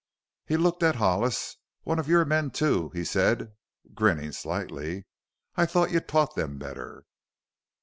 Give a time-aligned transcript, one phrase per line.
[0.47, 1.57] He looked at Hollis.
[1.83, 3.53] "One of your men, too," he said,
[3.93, 5.05] grinning slightly.
[5.55, 7.05] "I thought you taught them better!"